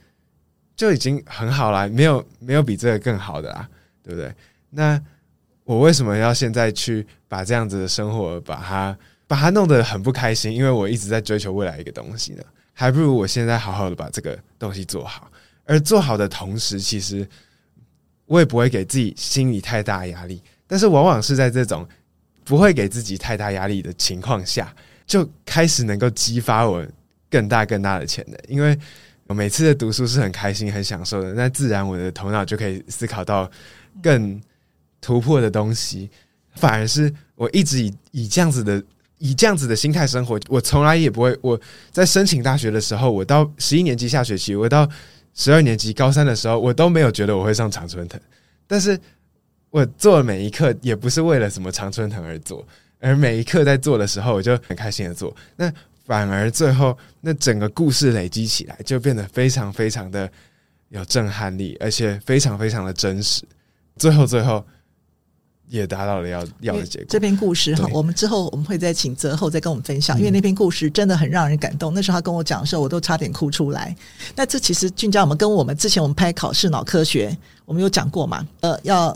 [0.76, 1.88] 就已经很好了。
[1.88, 3.66] 没有没有比这个更好的啦，
[4.02, 4.30] 对不对？
[4.68, 5.02] 那
[5.64, 10.52] 我为什么要现在去把这样子的生活，把它把它弄得很不开心？
[10.52, 15.30] 因为我一直在追求未来一个东西呢，还不如我现在好好的把这个东西做好。
[15.64, 17.26] 而做好的同时，其实
[18.26, 20.42] 我也不会给自己心里太大压力。
[20.66, 21.88] 但是往往是在这种。
[22.46, 24.72] 不会给自己太大压力的情况下，
[25.04, 26.86] 就开始能够激发我
[27.28, 28.38] 更大更大的潜能。
[28.46, 28.78] 因为
[29.26, 33.50] 我每次的读书是很开心、很享受的，那自然我的头脑就可以思考到
[34.00, 34.40] 更
[35.00, 36.08] 突破的东西。
[36.54, 38.80] 反而是我一直以以这样子的
[39.18, 41.36] 以这样子的心态生活，我从来也不会。
[41.42, 44.88] 我在申请大学的时候，我到十一年级下学期，我到
[45.34, 48.20] 十二年级高三的时候，我都没有觉得我会上常春藤，
[48.68, 48.96] 但是。
[49.76, 52.66] 我做的每一课也不是为了什么常春藤而做，
[52.98, 55.36] 而每一课在做的时候，我就很开心的做。
[55.54, 55.70] 那
[56.06, 60.30] 反而最后那整个故事累积起来，就变得非常非常的
[60.88, 63.42] 有震撼力，而且非常非常的真实。
[63.98, 64.64] 最后最后
[65.66, 67.06] 也达到了要要的结果。
[67.10, 71.92] 这篇故事哈，我们之后我们会再请泽厚再跟我们分享，因为那篇故事真的很让人感动。
[71.92, 73.94] 那时候他跟我讲的时候，我都差点哭出来。
[74.34, 77.36] 那这其实俊佳，我们跟我们之前我们拍考试脑科学，
[77.66, 78.42] 我们有讲过嘛？
[78.60, 79.14] 呃，要。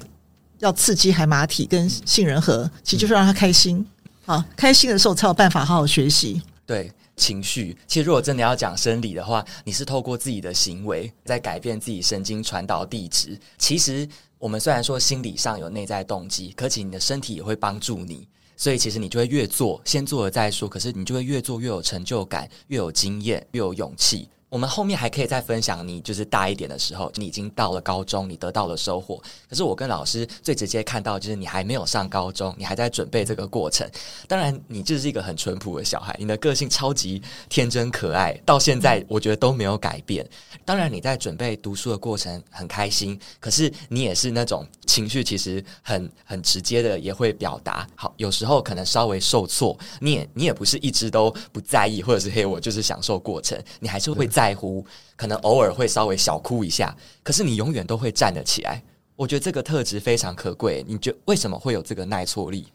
[0.60, 3.84] 要刺激海马体跟杏仁核，其实就是让他开心。
[4.24, 6.40] 好，开心的时候才有办法好好学习。
[6.64, 7.76] 对，情绪。
[7.86, 13.36] 其实如果真的要讲生理的话，你是透过自己的行为在改变自己神经传导地址。
[13.58, 20.68] 其实我们虽然说心理上有内在动机，可其你的身体也会帮助你，所以其实你就会越做，先做了再说。
[20.68, 24.28] 可是你就会越做越有成就感，越有经验，越有勇气。
[24.50, 29.16] 我们后面还可以再分享，你就是大一点的时候，你已经到了高中，你得到了收获。
[29.48, 33.88] 可是我跟老师最直接看到，就是你还没有上高中，你还在准备这个过程。
[34.26, 40.28] 当然，你就是一个很淳朴的小孩，你的个性超级天真可爱，到现在我觉得都没有改变。
[40.64, 47.86] 当然，你在准备读书的过程很开心，可是你也是那种情绪其实很很直接的，也会表达。
[47.94, 54.39] 好，有时候可能稍微受挫，你也你也不是一直都不在意，或者是嘿，我就是享受过程，你还是会在。
[54.40, 54.83] 在乎，
[55.16, 58.83] 可能偶尔会稍微小哭一下，可是你永远都会站得起来。
[59.14, 60.83] 我觉得这个特质非常可贵。
[60.88, 62.66] 你觉为什么会有这个耐挫力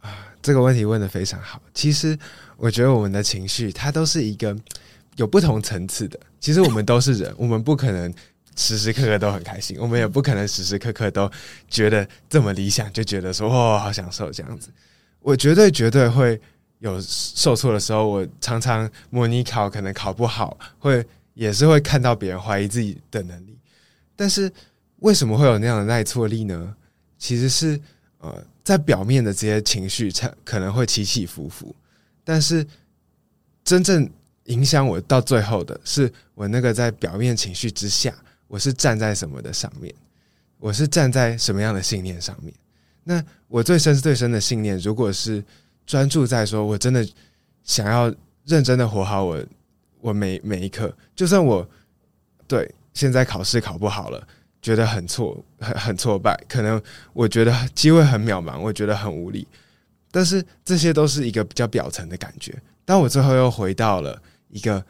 [0.00, 0.10] 啊？
[0.42, 1.62] 这个问题问得非常好。
[1.72, 2.18] 其实
[2.56, 4.56] 我觉得我们的情绪它都是一个
[5.14, 6.18] 有不同层次的。
[6.40, 8.12] 其实我们都是人，我们不可能
[8.56, 11.30] 时时刻刻都很开心，我们也不可能时时刻刻都
[11.68, 14.68] 觉得这么理想，就觉得说哦，好享受这样子。
[15.20, 16.40] 我绝对绝对会。
[16.84, 23.58] 有受挫的时候，我常常模拟考可能考不好，会也是会看到别人怀疑自己的能力。
[24.14, 24.52] 但是
[24.98, 26.76] 为什么会有那样的耐挫力呢？
[27.16, 27.80] 其实是
[28.18, 31.74] 呃，在表面的这些情绪才，可能会起起伏伏，
[32.22, 32.66] 但是
[33.64, 34.06] 真正
[34.44, 38.14] 影响我到最后的是我那个在表面情绪之下，
[38.46, 39.94] 我是站在什么的上面，
[40.58, 42.52] 我是站在什么样的信念上面。
[43.04, 45.42] 那我最深最深的信念，如果是。
[45.86, 47.06] 专注在说，我真的
[47.62, 48.12] 想要
[48.44, 49.42] 认真的活好我，
[50.00, 51.66] 我每每一刻，就算我
[52.46, 54.26] 对现在考试考不好了，
[54.62, 56.80] 觉得很挫，很很挫败，可能
[57.12, 59.46] 我觉得机会很渺茫，我觉得很无力，
[60.10, 62.54] 但是这些都是一个比较表层的感觉。
[62.84, 64.84] 当我最后又回到了一个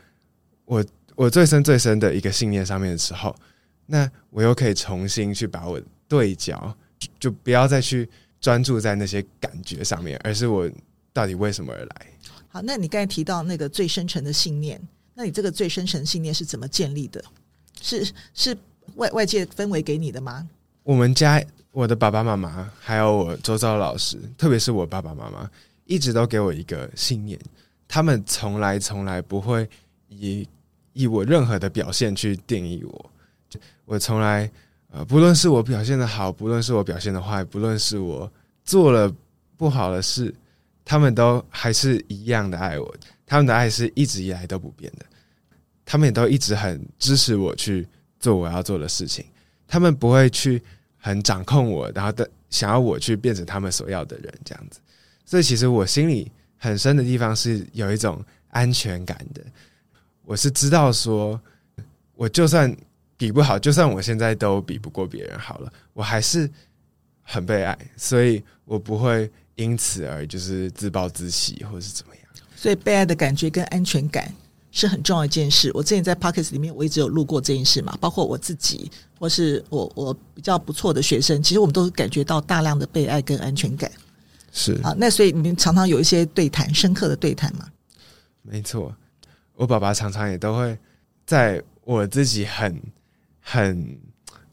[0.64, 3.34] 我我最深最深的一个信念上面的时候，
[3.86, 6.76] 那我又可以重新去把我对角，
[7.18, 8.08] 就不要再去。
[8.44, 10.70] 专注在那些感觉上面，而是我
[11.14, 12.06] 到底为什么而来？
[12.48, 14.78] 好，那你刚才提到那个最深层的信念，
[15.14, 17.24] 那你这个最深层信念是怎么建立的？
[17.80, 18.54] 是是
[18.96, 20.46] 外外界氛围给你的吗？
[20.82, 25.50] 我们家我的爸爸妈妈，还有我周遭的老师，特别是我爸爸妈妈，
[25.86, 27.40] 一直都给我一个信念，
[27.88, 29.66] 他们从来从来不会
[30.10, 30.46] 以
[30.92, 33.10] 以我任何的表现去定义我，
[33.86, 34.50] 我从来。
[34.96, 39.12] 呃，不论是我表现的好，不论是我表现的坏，不论是我做了
[39.56, 40.32] 不好的事，
[40.84, 42.94] 他们都还是一样的爱我。
[43.26, 45.04] 他们的爱是一直以来都不变的，
[45.84, 47.84] 他们也都一直很支持我去
[48.20, 49.24] 做我要做的事情。
[49.66, 50.62] 他们不会去
[50.96, 54.78] 很掌控我，然后的想要我去变成他们所要的人这样子。
[55.24, 59.42] 所以，其实我心里很深的地方是有一种安全感的。
[60.24, 61.40] 我是知道说，
[62.14, 62.72] 我就算。
[63.24, 66.46] 比不好，就算我现在都比不过别人好了，我还是
[67.22, 72.24] 很被爱，所以我不会因此而就是自暴自弃或是怎么样。
[72.54, 74.30] 所以被爱的感觉跟安全感
[74.70, 75.70] 是很重要一件事。
[75.72, 83.90] 我之前在 Podcast 里面我一直有录过这件事嘛，包括我自己或是我我比较不错的学生，其实我们都感觉到大量的被爱跟安全感。
[84.52, 87.66] 是啊，那所以你们常常有一些对谈，深刻的对谈嘛？
[88.42, 88.94] 没错，
[89.54, 90.78] 我爸爸常常也都会
[91.24, 92.78] 在我自己很。
[93.46, 93.98] 很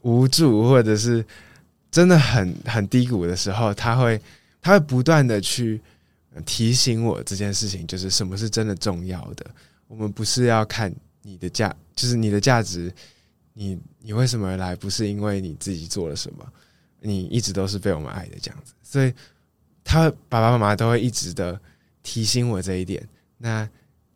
[0.02, 1.24] 无助，或者是
[1.90, 4.20] 真的很很低谷的时候，他会
[4.60, 5.80] 他会不断的去
[6.44, 9.46] 提醒我这件事情，就是什么是真的重要的。
[9.88, 12.92] 我们不是要看你的价，就是你的价值，
[13.54, 14.76] 你你为什么而来？
[14.76, 16.46] 不是因为你自己做了什么，
[17.00, 18.74] 你一直都是被我们爱的这样子。
[18.82, 19.12] 所以，
[19.82, 21.58] 他爸爸妈妈都会一直的
[22.02, 23.02] 提醒我这一点。
[23.38, 23.66] 那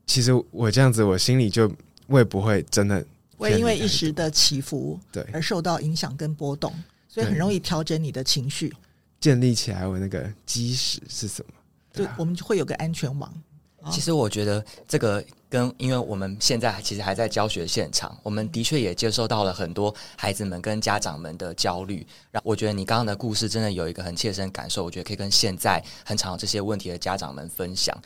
[0.06, 1.72] 其实我这样子，我心里就
[2.06, 3.02] 我也不会真的。
[3.44, 6.72] 会因为一时的起伏，对而受到影响跟波动，
[7.08, 8.74] 所以很容易调整你的情绪，
[9.20, 11.52] 建立起来我那个基石是什么？
[11.92, 13.32] 对，我们就会有个安全网。
[13.88, 22.04] 其实我觉得这个跟，因为我们现在其实还在教学现场，我们的确也接受到了很多孩子们跟家长们的焦虑。
[22.32, 27.96] 然后我觉得你刚刚的故事真的有一个很切身感受，我觉得可以跟现在很常有这些问题的家长们分享。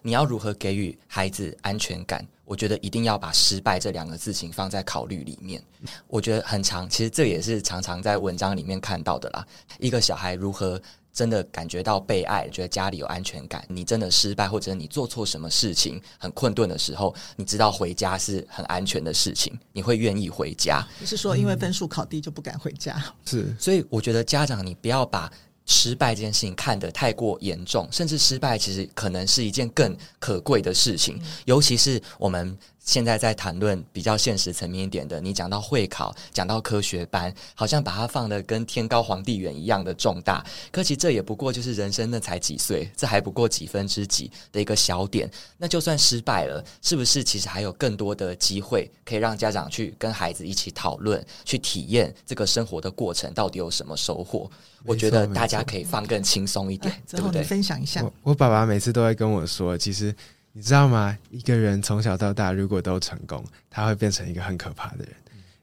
[0.00, 2.26] 你要如何给予孩子安全感？
[2.46, 5.62] 我觉得一定要把失败这两个字情放在考虑里面。
[6.06, 9.46] 我觉得很长，其实这也是常常在文章里面看到的啦。
[9.78, 10.80] 一个小孩如何？
[11.12, 13.64] 真的感觉到被爱，觉得家里有安全感。
[13.70, 20.86] 你真的失败，或者你做错什么事情很困顿的时候，你知道回家是很安全的事情，你会愿意回家。
[20.98, 23.02] 不是说因为分数考低就不敢回家。
[23.02, 25.32] 嗯、是，所以我觉得家长你不要把
[25.66, 31.16] 失败这件事情看得太过严重，甚至失败其实可能是一件更可贵的事情。
[31.16, 40.42] 嗯、尤其是我们现在在谈论比较现实层面一点的，你讲到会考，讲到科学班，好像把它放的跟天高皇帝远一样的重大。
[40.70, 45.28] 可其实这也不过就是人生那才几岁，这还不过几分之几的一个小点。
[45.58, 54.48] 那就算失败了，是不是其实还有更多的机会可以让家长去跟孩子一起讨论，去体验这个生活的过程到底有什么收获？
[54.84, 57.42] 我觉得大家可以放更轻松一点，对不对？
[57.42, 58.00] 分享一下。
[58.04, 60.14] 我我爸爸每次都会跟我说，其实。
[60.56, 61.14] 你知道吗？
[61.28, 65.14] 一个人从小到大，如果都成功，他会变成一个很可怕的人，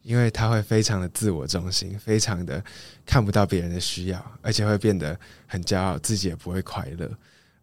[0.03, 2.63] 因为他会非常的自我中心，非常的
[3.03, 7.09] 看不到别人的需要，而且会变得很骄傲，自己也不会快乐。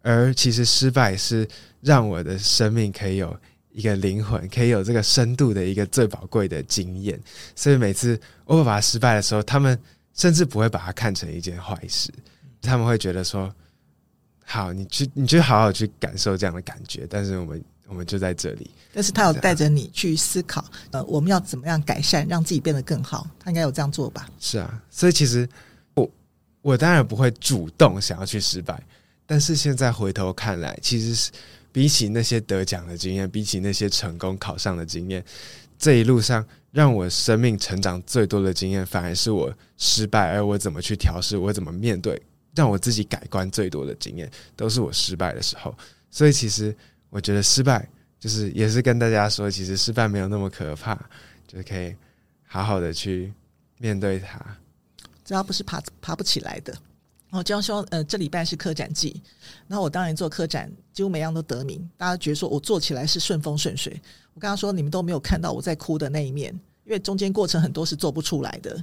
[0.03, 1.47] 而其实失败是
[1.81, 3.38] 让我的生命可以有
[3.71, 7.16] 一个灵魂，可以有这个深度的一个最宝贵的经验。
[7.55, 9.81] 所以每次我爸爸失败的时候，他们
[10.14, 12.12] 甚至不会把它看成一件坏事，
[12.61, 13.55] 他们会觉得说。
[14.50, 17.06] 好，你去，你去好好去感受这样的感觉。
[17.08, 18.68] 但是我们，我们就在这里。
[18.92, 23.24] 但是他有带着你去思考，呃，我们要怎么样改善，让自己变得更好？
[23.38, 24.28] 他应该有这样做吧？
[24.40, 25.48] 是啊，所以其实
[25.94, 26.10] 我，
[26.62, 28.82] 我当然不会主动想要去失败。
[29.24, 31.30] 但是现在回头看来，其实是
[31.70, 35.24] 比起那些得奖的经验，比起那些成功考上的经验，
[35.78, 42.20] 这一路上让我生命成长最多的经验，反而是我失败，而我怎么去调试，我怎么面对。
[42.54, 45.74] 让我自己改观最多的经验，都是我失败的时候。
[46.10, 46.76] 所以，其实
[47.08, 50.94] 我觉得失败就是也是跟大家说，其实失败没有那么可怕，
[51.46, 51.94] 就是可以
[52.44, 53.32] 好好的去
[53.78, 54.38] 面对它。
[55.24, 56.76] 只要不是爬爬不起来的。
[57.30, 59.22] 哦，就像说，呃，这礼拜是科展季，
[59.68, 61.88] 那我当然做科展，几乎每样都得名。
[61.96, 63.92] 大家觉得说我做起来是顺风顺水。
[64.34, 66.52] 我刚刚说你们都没有看到我在哭的那一面，
[66.84, 68.82] 因为中间过程很多是做不出来的。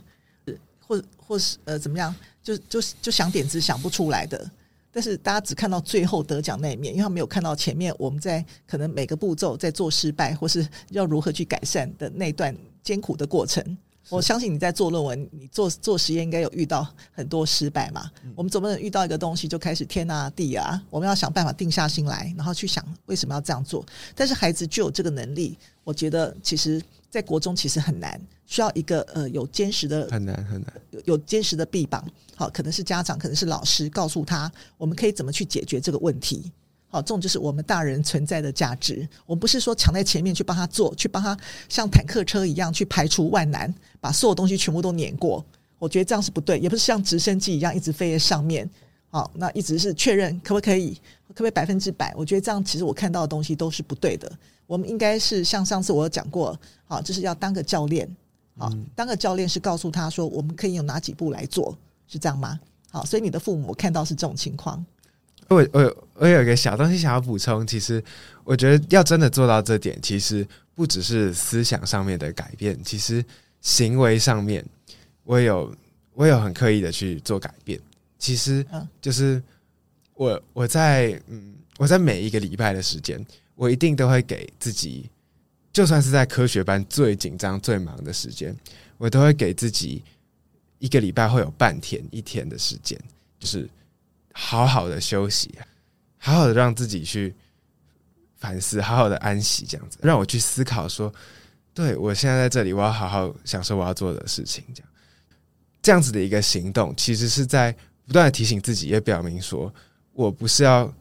[0.87, 4.49] 或或是呃怎么样，就就就想点子想不出来的，
[4.91, 13.77] 但是大家只看到最后得奖那一面，因为他没有看到前面我们在可能每个步骤在做失败，或是要如何去改善的那段艰苦的过程。
[14.09, 18.09] 我相信你在做论文，你做做实验应该有遇到很多失败嘛。
[18.33, 23.85] 我们总不能遇到一个东西就开始天啊地啊，我们要想办法定下心来，然后去想为什么要这样做。
[24.15, 26.81] 但是孩子具有这个能力，我觉得其实。
[27.09, 36.51] 在国中其实很难，需要一个呃有坚实的很难很难有有坚实的臂膀，好，可能是家长，可能是老师，告诉他我们可以怎么去解决这个问题。
[36.89, 39.07] 好，这种就是我们大人存在的价值。
[39.25, 45.45] 我们不是说抢在前面去帮他做，去帮他像坦克车一样去排除万难，把所有东西全部都碾过。
[45.79, 48.69] 我觉得这样是不对，也不是像直升机一样一直飞在上面。
[49.17, 50.93] 好，那一直是确认可不可以，
[51.29, 52.13] 可不可以百分之百？
[52.15, 54.31] 我觉得这样其实我看到的东西都是不对的。
[54.67, 58.07] 我们应该是像上次我有讲过，好，就是要当个教练，
[58.57, 61.75] 好，当个教练是告诉他说我们可以有哪几步来做，
[62.07, 62.59] 是这样吗？
[62.91, 64.85] 好，所以你的父母看到是这种情况。
[65.47, 68.03] 我我有我有一个小东西想要补充，其实
[68.43, 73.25] 我觉得要真的做到这点，其实不只是思想上面的改变，其实
[73.61, 74.63] 行为上面
[75.23, 75.73] 我有
[76.13, 77.79] 我有很刻意的去做改变。
[78.17, 78.65] 其实
[79.01, 79.41] 就是
[80.13, 83.25] 我我在嗯我在每一个礼拜的时间。
[83.57, 85.09] 我一定都会给自己，
[85.73, 88.55] 就算是在科学班最紧张、最忙的时间，
[88.99, 90.03] 我都会给自己
[90.77, 92.95] 一个礼拜会有半天、一天的时间，
[93.39, 93.67] 就是
[94.31, 95.57] 好好的休息，
[96.19, 97.33] 好好的让自己去
[98.35, 101.11] 反思，好好的安息，这样子让我去思考说，
[101.73, 104.89] 对，我现在在这里，我要好好享受我要做的事情，这样
[105.81, 107.75] 这样子的一个行动，其实是在
[108.07, 109.71] 不断的提醒自己，也表明说
[110.13, 110.91] 我不是要。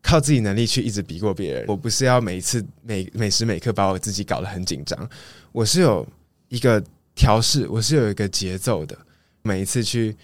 [0.00, 5.10] 靠自己能力去一直比过别人，我不是要每一次每每时每刻把我自己搞得很紧张，
[5.52, 6.06] 我是有
[6.48, 6.82] 一个
[7.16, 8.96] 调试，我是有一个节奏的。
[9.42, 10.16] 每一次去，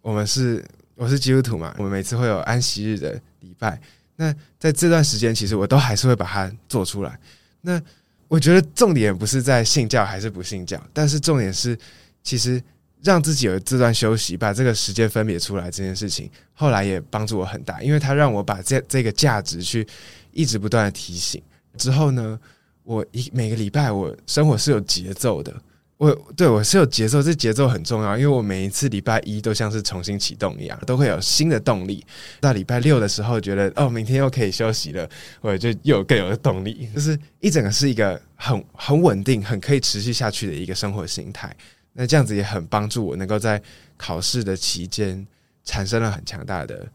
[0.00, 0.64] 我们是
[0.96, 3.80] 我是基督徒嘛，我们每次会有安息日的礼拜，
[4.16, 7.16] 那在这段时间，其实我都还是会把它做出来。
[7.60, 7.80] 那
[8.28, 11.78] 我觉得重点不是在信教还是不信教，但是重点是
[12.24, 12.60] 其实。
[13.02, 19.86] 让自己有这段休息，把这个时间分别出来这件事情，后来也帮助我很大，因为他让我把这这个价值去
[20.30, 21.42] 一直不断的提醒。
[21.76, 22.38] 之后呢，
[22.84, 25.52] 我一每个礼拜我生活是有节奏的，
[25.96, 32.04] 我对我是有节奏，这节奏很重要，因为我每一次礼拜一都像是重新启动一样，都会有新的动力。
[32.40, 35.08] 到礼拜六的时候，觉得哦，明天又可以休息了，
[35.40, 41.54] 我就又有更有动力，就是一整个是一个很很稳定、很可以持续下去的一个生活形态。
[41.92, 43.62] 那这样子也很帮助我，能够在
[43.96, 45.26] 考试的期间
[45.64, 46.86] 产生了很强大的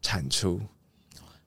[0.00, 0.60] 产出。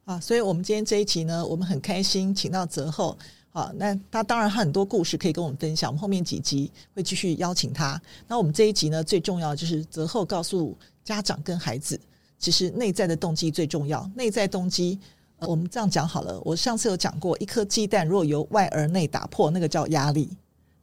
[0.05, 3.17] 啊，所以我们今天这一集呢，我们很开心请到泽厚。
[3.51, 7.99] 啊，那他当然他很多故事可以跟我们分享，我们后面几集会继续邀请他。
[8.27, 11.99] 那我们这一集呢，最重要就是泽厚告诉家长跟孩子，
[12.37, 14.07] 其实内在的动机最重要。
[14.15, 14.99] 内在动机，
[15.39, 16.39] 我们这样讲好了。
[16.41, 20.29] 我上次有讲过，一颗鸡蛋如果由外而内打破，那个叫压力；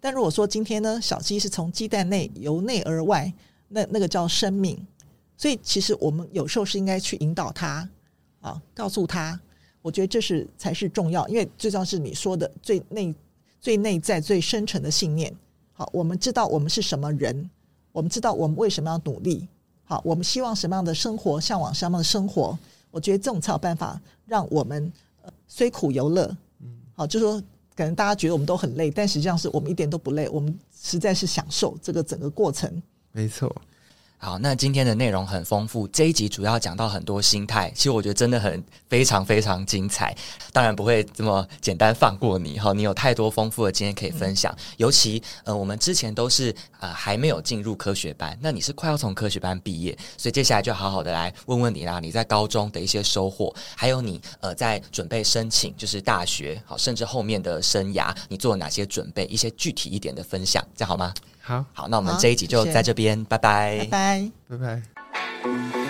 [0.07, 3.35] 但如果说今天呢，小鸡是从鸡蛋内由内而外，
[3.67, 4.79] 那那个叫生命。
[5.37, 7.89] 所以其实我们有时候是应该去引导他
[8.41, 9.37] 啊，告诉他，
[9.83, 13.13] 我觉得这是才是重要，因为最重要是你说的最内、
[13.61, 15.35] 最内在、最深沉的信念。
[15.73, 17.51] 好，我们知道我们是什么人，
[17.91, 19.49] 我们知道我们为什么要努力。
[19.83, 22.57] 好，我们希望什么样的生活，向往什么样的生活？
[22.93, 24.93] 我觉得这种才有办法让我们
[25.23, 26.25] 呃虽苦犹乐。
[26.61, 27.43] 嗯，好，就说
[27.77, 32.83] 可能大家觉得我们都很累，但实际上是我们一点都不累，我们实在是享受这个整个过程。
[33.13, 33.55] 没错。
[34.19, 35.87] 好，那今天的内容很丰富。
[35.89, 40.17] 这一集主要讲到很多心态，其实我觉得真的很非常非常精彩。
[40.53, 44.53] 当然不会这么简单放过你哈，你有太多丰富的经验可以分享。
[44.53, 52.01] 嗯、尤其呃，我们之前都是呃还没有进入科学班，那你是快要从科学班毕业，所以接下来就好好的来问问你啦。
[52.01, 59.27] 你在高中的一些收获，还有你呃在准备申请就是大学，好，甚至后面的生涯，你做了哪些准备？
[59.27, 61.13] 一些具体一点的分享，这样好吗？
[61.47, 65.86] 好，好，那我们这一集就在这边，拜拜，拜拜，拜拜。